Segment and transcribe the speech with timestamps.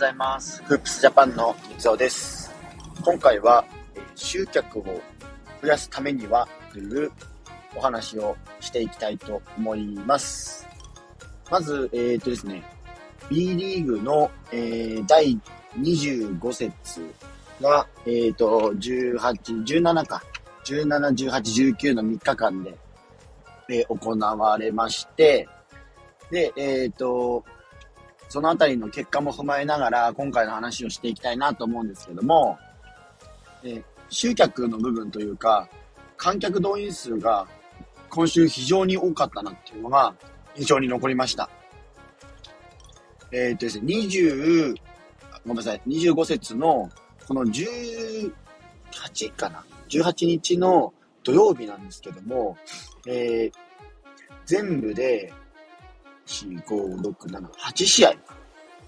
[0.00, 0.62] ございます。
[0.62, 2.50] フープスジャパンの三尾です。
[3.04, 3.62] 今回は、
[4.14, 5.02] 集客を
[5.60, 7.12] 増やすためにはという
[7.76, 10.66] お話をしていきたいと思います。
[11.50, 12.62] まず、えっ、ー、とですね、
[13.28, 15.38] B リーグの、えー、第
[15.78, 16.74] 25節
[17.60, 19.18] が、えっ、ー、と、18、
[19.66, 20.22] 17か、
[20.64, 22.74] 17、18、19の3日間で、
[23.68, 25.46] え、行われまして、
[26.30, 27.44] で、えっ、と、
[28.30, 32.56] そのあたりの結果も踏まえながら、今回の話をしていきたいなと思うんですけども、
[33.64, 35.68] え集客の部分というか、
[36.16, 37.48] 観客動員数が
[38.08, 40.14] 今週非常に多かったなっていうのが
[40.56, 41.50] 印象に残りました。
[43.32, 44.76] えー、っとですね、20、
[45.44, 46.88] ごめんなさい、25節の
[47.26, 48.32] この18
[49.34, 52.56] かな ?18 日の土曜日なんですけども、
[53.08, 53.52] えー、
[54.46, 55.32] 全部で
[56.30, 58.14] 4、5、6、7、8試合。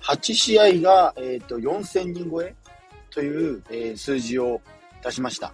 [0.03, 2.55] 8試合が、えっ、ー、と、4000人超え
[3.11, 4.61] という、えー、数字を
[5.03, 5.53] 出しました。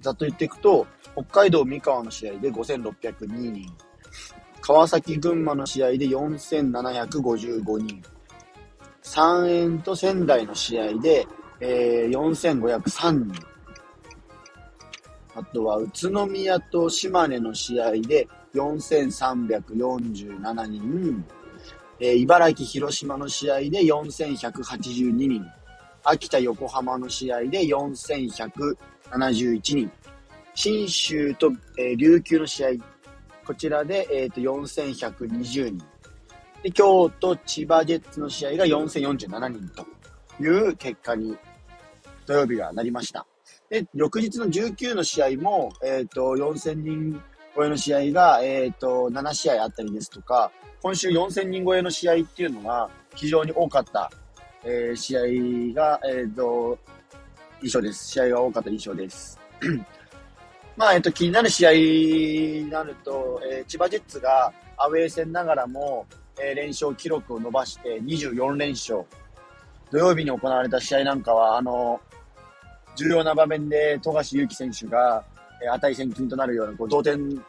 [0.00, 3.66] ざっと言っていくと、北海道三河の試合で5602人、
[4.60, 8.02] 川崎群馬の試合で4755人、
[9.02, 11.26] 三円と仙台の試合で、
[11.60, 13.46] えー、4503人、
[15.36, 21.22] あとは宇都宮と島根の試合で4347人、
[22.00, 25.44] えー、茨城、広島の試合で4182人、
[26.04, 29.92] 秋田、横浜の試合で4171人、
[30.54, 32.68] 新州と、えー、琉球の試合、
[33.46, 35.78] こちらで、えーと、4120人。
[36.62, 39.84] で、京都、千葉ジェッツの試合が4047人と
[40.42, 41.36] いう結果に
[42.24, 43.26] 土曜日がなりました。
[43.70, 47.22] で、翌日の19の試合も、えっ、ー、と、4000人
[47.54, 54.10] 超えの試合が、えっ、ー、と、7試合あったりですとか、今週4000人超えの試合っていうのが非常に多かった、
[54.64, 56.78] えー、試合が、えっ、と、
[57.62, 58.08] 印象です。
[58.08, 59.40] 試合が多かった印象です。
[60.76, 66.06] まあ、えっ、と、気になる試合になると、え千葉ジェッツがアウェー戦ながらも、
[66.38, 69.04] え連勝記録を伸ばして24連勝。
[69.90, 72.00] 土曜日に行われた試合なんかは、あの、
[72.96, 75.22] 重要な場面で富樫勇樹選手が、
[75.62, 77.42] えー、値千金となるような、こう、同点、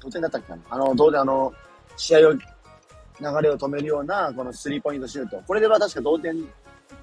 [0.00, 1.52] 同点だったっけかなあの、同点、あの、
[1.96, 2.40] 試合を、流
[3.42, 5.40] れを止めるような、このスリーポイントシュート。
[5.46, 6.44] これでは確か同点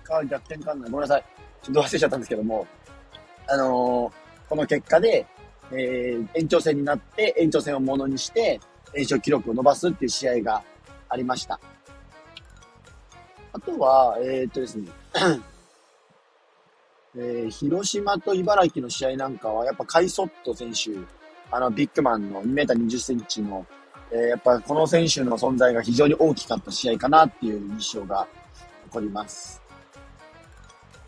[0.04, 1.24] か逆転かなごめんなさい。
[1.64, 2.68] ちょっと忘れちゃったんですけども、
[3.48, 5.26] あのー、この結果で、
[5.72, 8.60] えー、延長戦になって、延長戦をものにして、
[8.94, 10.62] 延長記録を伸ばすっていう試合が
[11.08, 11.60] ありました。
[13.54, 14.90] あとは、えー、っとですね、
[17.16, 20.92] えー、広島と茨城の試合なんかは、やっぱカイソット選手、
[21.52, 23.66] あの、ビッグマンの2メーター20センチの、
[24.12, 28.28] えー、やっぱこの選手の存在が非常に大きかった試合かなっていう印象が
[28.86, 29.62] 残ります。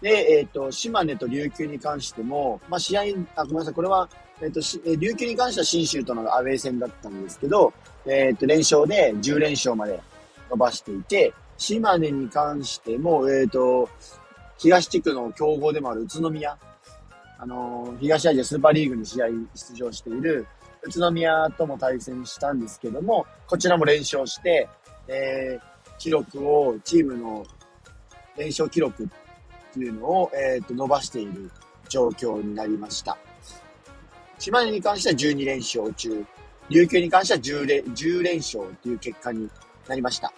[0.02, 3.02] で、えっ、ー、と、島根と琉球に関しても、まあ、試合、
[3.38, 4.10] あ、ごめんなさい、これは、
[4.42, 4.60] えっ、と、
[4.98, 7.72] 琉球に関しては新州とのアウェー戦だったんですけど、
[8.06, 10.02] えっ、と、連勝で10連勝まで
[10.50, 13.88] 伸ばしていて、島根に関しても、えっ、と、
[14.58, 16.58] 東地区の強豪でもある宇都宮、
[17.38, 20.48] あの東アジアスーパーリーグに試合出場している
[20.84, 24.68] 宇都宮とも対戦したんですけども、こちらも連勝して、
[25.08, 27.46] えー、記録を、チームの
[28.38, 29.08] 連勝記録っ
[29.74, 31.52] ていうのを、えー、と伸ばしている
[31.90, 33.18] 状況になりました。
[34.40, 36.26] 島根に関しては12連勝中、
[36.70, 39.50] 琉球に関しては10連 ,10 連勝という結果に
[39.88, 40.34] なりました。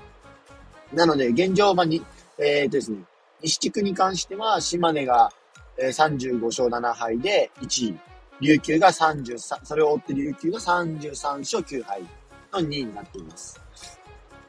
[0.94, 2.04] なので、現状、まあ、に、
[2.38, 3.00] えっ、ー、とですね、
[3.45, 5.31] 西地区に関しては、島根が
[5.78, 8.00] 35勝7敗で1位。
[8.41, 12.01] 琉球が33、それを追って琉球が33勝9敗
[12.51, 13.61] の2位になっています。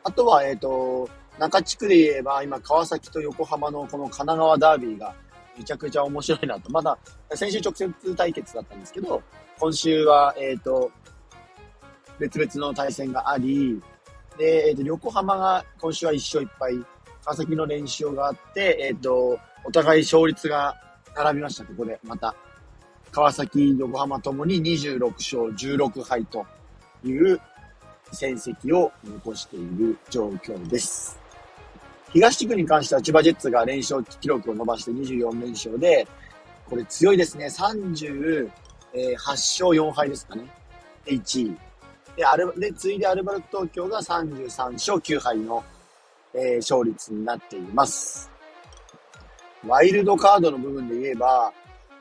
[0.02, 1.08] あとは、えっ、ー、と、
[1.38, 5.14] 中地区で言えば、今、川崎と横浜のこの神奈川ダービーが
[5.56, 6.70] めちゃくちゃ面白いなと。
[6.72, 6.98] まだ、
[7.34, 9.22] 先週直接対決だったんですけど、
[9.58, 10.90] 今週は、えっ、ー、と、
[12.18, 13.80] 別々の対戦があり、
[14.38, 16.95] で、えっ、ー、と、横浜が今週は1勝1敗、
[17.26, 20.76] 川崎の連勝があって、えっ、ー、と、お互い勝率が
[21.16, 22.36] 並びました、ここで、また。
[23.10, 26.46] 川崎、横浜ともに26勝16敗と
[27.02, 27.40] いう
[28.12, 31.18] 戦績を残している状況です。
[32.12, 36.06] 東地区に関しては千葉ジェッツが連勝記録を伸ばして24連勝で、
[36.70, 37.46] これ強いですね。
[37.46, 38.50] 38
[39.16, 40.44] 勝4敗ですかね。
[41.04, 41.56] で、1位。
[42.14, 45.64] で、アルで、次いでアルバルク東京が33勝9敗の
[46.36, 48.30] えー、勝率になっています。
[49.66, 51.52] ワイルドカードの部分で言えば、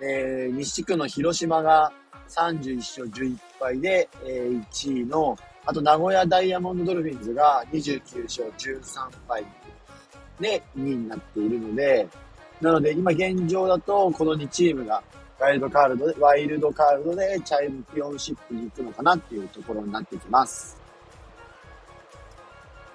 [0.02, 1.92] えー、西地区の広島が
[2.30, 9.46] 31勝11敗で、えー、1位の、あと名古屋ダイヤモンドドルフィンズが29勝13敗。
[10.40, 12.08] で2位になっているので、
[12.62, 15.02] なので今現状だとこの2チームが
[15.40, 20.78] ワイルドカードで、ワイルドカードでチャンピオンシップに行くのかなっていうところになってきます。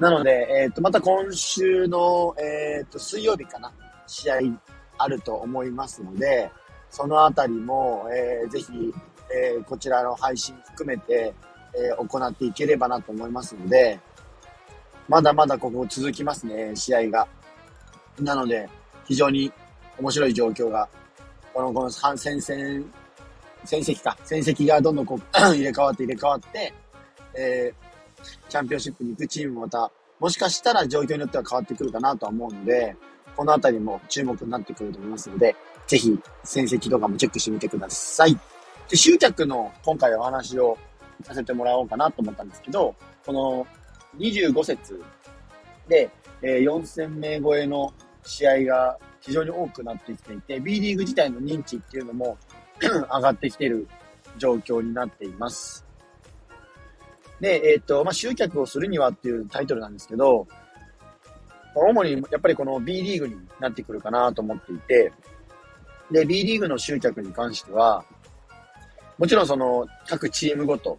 [0.01, 3.71] なので、えっ、ー、と、また今週の、えっ、ー、と、水曜日かな、
[4.07, 4.39] 試合
[4.97, 6.51] あると思いますので、
[6.91, 8.67] そのあたりも、えー、ぜひ、
[9.31, 11.35] えー、こちらの配信含めて、
[11.75, 14.01] えー、行っていければなと思いますので、
[15.07, 17.29] まだまだここ続きますね、試合が。
[18.19, 18.69] なので、
[19.07, 19.53] 非常に
[19.99, 20.89] 面白い状況が、
[21.53, 22.41] この、この戦線、
[23.65, 26.73] 戦績か、戦績がどんどんこう 入れ替わって入れ替わって、
[27.35, 27.90] えー、
[28.49, 32.97] チャンピオンシップに行くチームもまた、もしかしたら状況によっては変わってくるかなとは思うので、
[33.37, 35.57] このあたりも注目になってくると思いますので、
[35.87, 38.39] ぜひ戦績とかもチェックしてみてください。
[38.89, 40.77] で、集客の今回お話を
[41.23, 42.95] させてもらおうかなと思ったんですけど、
[43.25, 43.67] この
[44.19, 45.03] 25節
[45.89, 46.11] で、
[46.43, 47.93] え、4000名超えの
[48.25, 52.39] 試合が非常に多くなってきていて、B リーグ自体の認知っていうのも
[52.81, 53.89] 上がってきてる
[54.39, 55.90] 状況になっています。
[57.41, 60.47] で、えっ、ー、と、まあ、集客をするにはっていうタイトルなんですけど、
[61.75, 65.13] 主にやっぱりこの B リーグになってくるかなと思っていて、
[66.11, 68.05] で、B リーグの集客に関しては、
[69.19, 70.99] もちろんその各チームごと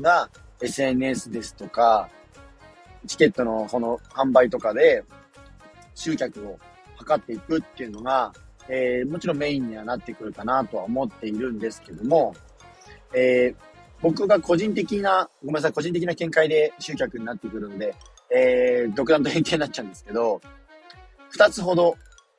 [0.00, 0.28] が
[0.60, 2.08] SNS ですとか、
[3.06, 5.04] チケットのこの販売とかで
[5.94, 6.58] 集客を
[6.98, 8.32] 図っていくっていうのが、
[8.68, 12.34] えー、もちろんメインにはなってくるかなとは思っているんですけども、
[13.14, 13.69] えー、
[14.02, 17.94] 僕が個人的な、ごめんなさい、個人的な見解で集客になってくるので、
[18.34, 20.40] えー、独断と偏見になっちゃうんですけど、
[21.30, 21.96] 二つほど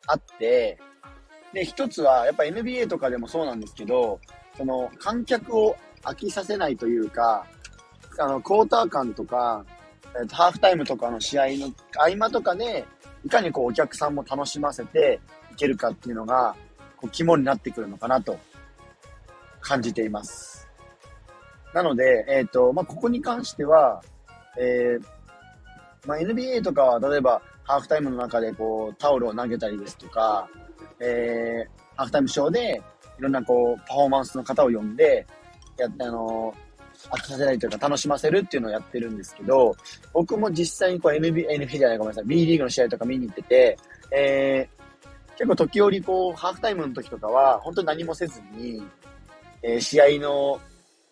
[0.08, 0.80] あって、
[1.54, 4.20] で、一つは、やっぱ NBA とかでもそうなんですけど、
[4.58, 7.46] その、観客を飽きさせないというか、
[8.18, 9.66] あの、クォーター間とか、
[10.20, 12.86] えっ、と、ハーフタイムとかの試合の合間とかで、
[13.24, 15.20] いかにこう、お客さんも楽しませて
[15.52, 16.56] いけるかっていうのが、
[16.98, 18.40] こう、肝になってくるのかなと
[19.60, 20.71] 感じています。
[21.74, 24.02] なので、えっ、ー、と、まあ、ここに関しては、
[24.60, 30.48] えー、まあ、NBA とかは、例えば、ハーフタイムの中でこう、タオルを投げたりですとか、
[31.00, 32.82] えー、ハーフタイムショーで、
[33.20, 35.26] いろんなこう、パフォーマンスの方を呼んで、
[35.78, 36.54] やって、あの
[37.10, 39.76] 飽きさせないというか楽しませるっていうのをやってるんですけど、
[40.14, 43.78] 僕も実際にこう NBA、NBA じゃないごめんなさい、B リーグの試合とか見に行ってて、
[44.12, 48.84] えー、結構時折こう、ハーフタイムの時とかは、本当に何もせずに、
[49.64, 50.60] えー、試合の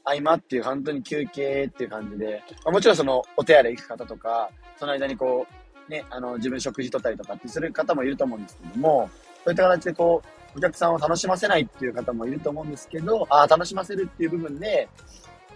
[0.03, 5.45] 合間っていう本当に休憩っていう感じで、まあ、もちろんそのお手洗い行く方とか、その間にこ
[5.87, 9.09] う、ね、あの、自分食事取ったりとかってする方もいると思うんですけども、
[9.43, 10.21] そういった形でこ
[10.55, 14.87] う、お客さんを楽しませないっていう方もいると思うんですけど、ああ、楽しませるっていう部分で、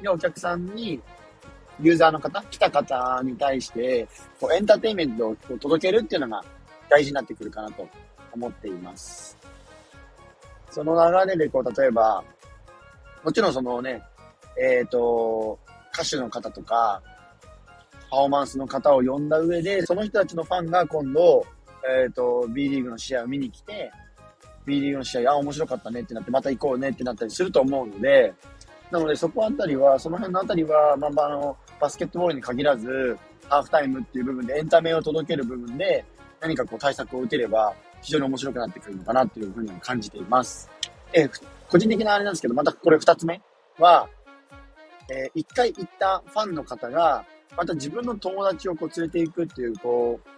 [0.02, 1.00] で、お客さんに、
[1.80, 4.08] ユーザーの方、来た方に対して、
[4.40, 6.44] こうエンターテインメントを届けるっていうのが
[6.90, 7.88] 大事になってくるかなと
[8.32, 9.38] 思っています。
[10.70, 10.96] その
[11.26, 12.24] 流れで、こう、例えば、
[13.24, 14.04] もちろんそのね、
[14.60, 15.60] えっ、ー、と、
[15.94, 17.02] 歌手の方とか、
[18.10, 21.46] パフォーマンスの方を呼んだ上で、その人たちのファンが今度、
[22.02, 23.92] えっ、ー、と、B リーグの試合を見に来て、
[24.66, 28.34] B リーグの試合、あ、面白かったねってなって、また行こうねってなったりすると思うので、
[28.92, 33.18] なのでそこあたりは、その辺のあたりは、まあ、あの、バスケットボールに限らず、
[33.50, 36.06] ハーフタイムっていう部分でエンタメを届ける部分で、
[36.40, 40.70] 何かこう対策を打てれば、非常に面白くなってくるのかなっていうふうに感じています。
[41.14, 41.28] え
[41.70, 43.42] 個人的なあれなんですけど、またこれ二つ目
[43.80, 44.08] は、
[45.10, 50.30] えー、一回行ったファンの方が、また自分の友達をこう連れていくっていう、こう、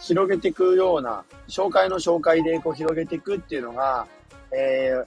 [0.00, 4.06] 広げていくような、紹介の紹介でこう広げていくっていうのが、
[4.52, 5.06] えー、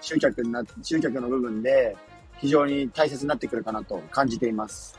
[0.00, 1.96] 集客にな、集客の部分で
[2.38, 4.98] 非常に大切になってくるかなと感じています。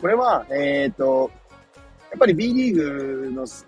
[0.00, 1.30] これは、えっ、ー、と、
[2.10, 3.66] やっぱり B リーグの結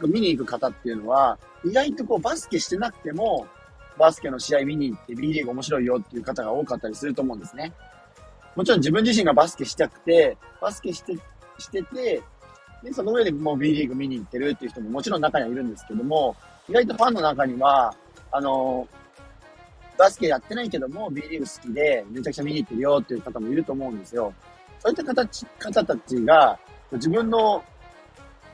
[0.00, 3.46] 構見に行く方っていうのは、意外とこうバスケしてなくても、
[4.00, 7.70] バスケの試合見に行って B リーグ面白いよっていう方が多かったりすると思うんですね。
[8.56, 11.14] もちろん自分自身がバスケしたくて、バスケして、
[11.58, 12.22] してて、
[12.82, 16.34] で、その上でもう B リーグ見に行ってるっていう人ももちろん中にはいるんですけども、
[16.66, 17.94] 意外とファンの中には、
[18.32, 18.88] あの、
[19.98, 24.32] バスケやってないけども B リーグ好きでめちゃくちゃ見に行ってるよっていう方もいると思うんですよ。
[24.78, 26.58] そういった形、方たちが
[26.92, 27.62] 自分の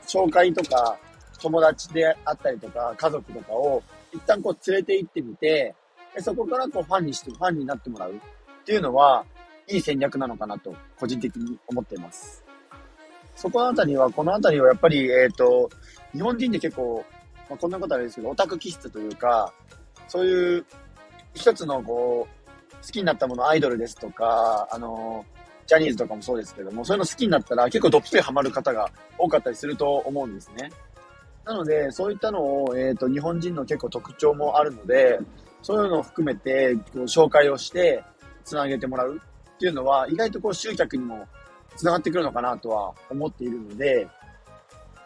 [0.05, 0.97] 紹介とか
[1.41, 3.81] 友達であったりとか家族とかを
[4.13, 5.75] 一旦こう連れて行ってみて、
[6.19, 8.15] そこからこうファンにして、ファンになってもらうっ
[8.65, 9.25] ていうのは、
[9.67, 12.43] いい戦略なのかなと、個人的に思っています。
[13.35, 15.69] そこのあたりは、このあたりはやっぱり、えっ、ー、と、
[16.13, 17.05] 日本人って結構、
[17.49, 19.53] まあ、こんなことあれですけど、オタク気質というか、
[20.07, 20.65] そういう
[21.33, 25.25] 一つのこう、好きになったもの、アイドルですとか、あの、
[25.67, 30.71] ジャニーズとかもそうですけども、そういうの好きになったら結構どっぷりハマる方が多かったりすると思うんですね。
[31.47, 35.17] なので、そういったのを、えっ、ー、と、日本人の結構特徴もあるので、
[35.61, 38.03] そういうのを含めて、こう、紹介をして、
[38.43, 39.21] つなげてもらう
[39.55, 41.25] っていうのは、意外とこう、集客にも
[41.77, 44.09] つながってくるのかなとは思っているので、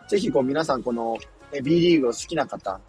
[0.07, 1.15] ぜひこう、皆さんこの、
[1.63, 2.79] B リーグを好きな方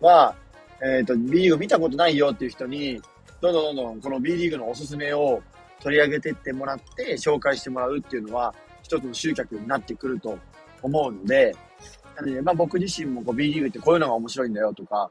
[0.00, 0.34] は、
[0.82, 3.02] えっ、ー、と、B リーグ見たことないよっていう人に、
[3.42, 5.42] どんどんどんどんこの B リーグのおすすめを
[5.82, 10.38] 取り上げてってもらって、紹介してもらうっていうのは、一つの集客になってくると
[10.80, 11.54] 思うので、
[12.42, 15.10] まあ僕自身もこう B リーグってこういうのが面白いんだよとか、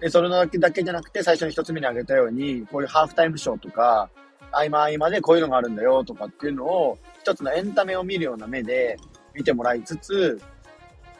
[0.00, 4.10] で、それだけだけじゃなくて、最初に一つ目に挙げたように、こういうハーフタイムショーとか、
[4.52, 8.96] 合間合間でこういうのがあるんだよとかっていうのを、一つのエンタメを見るような目で
[9.34, 10.40] 見てもらいつつ、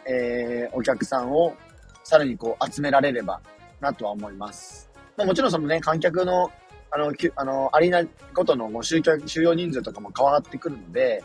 [0.06, 1.54] えー、お客さんを
[2.04, 3.40] さらにこう集められれば
[3.80, 4.88] なとは思います。
[5.16, 6.50] まあ、もちろんそのね、観客の
[6.90, 11.22] あの、あの、アリーナごとのもう集客、収容人数とかも変わってくるので、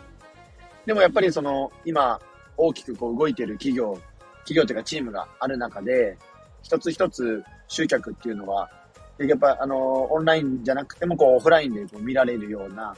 [0.84, 2.20] でもやっぱりその、今、
[2.56, 3.98] 大きくこう動いてる企業、
[4.40, 6.16] 企業というかチームがある中で、
[6.62, 8.70] 一つ一つ集客っていうのは、
[9.18, 12.94] やっぱあの、オンラインじゃなくてもこうオフラインでこう見られるような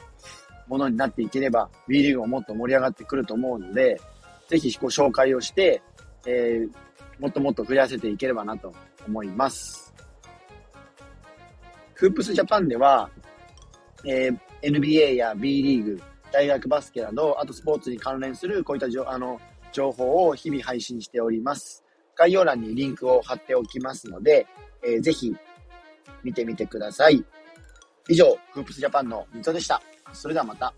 [0.67, 3.99] ものになっていければ、B リーグももっと盛り上がってくると思うので、
[4.47, 5.81] ぜひご紹介をして、
[6.25, 8.73] えー、もっともっと増やせていければなと
[9.07, 9.93] 思います。
[11.93, 13.09] フープスジャパンでは、
[14.05, 19.39] えー、NBA や B リーグ、大学バスケなど、あとスポーツに関連するこういったじょあの
[19.71, 21.83] 情報を日々配信しております。
[22.15, 24.47] 概要欄にリンクを貼っておきますので、
[24.83, 25.35] えー、ぜひ
[26.23, 27.23] 見てみてください。
[28.09, 29.81] 以上、フープスジャパンの水戸でした。
[30.13, 30.73] それではまた。